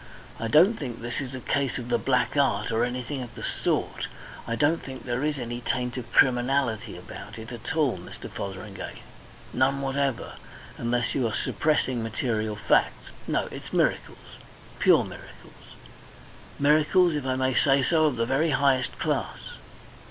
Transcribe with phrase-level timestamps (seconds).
[0.39, 3.43] I don't think this is a case of the black art or anything of the
[3.43, 4.07] sort.
[4.47, 8.27] I don't think there is any taint of criminality about it at all, Mr.
[8.27, 9.03] Fotheringay
[9.53, 10.37] none whatever,
[10.79, 13.11] unless you are suppressing material facts.
[13.27, 14.39] No, it's miracles
[14.79, 15.75] pure miracles
[16.57, 19.37] miracles, if I may say so, of the very highest class."